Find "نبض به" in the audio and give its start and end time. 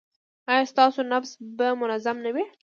1.11-1.67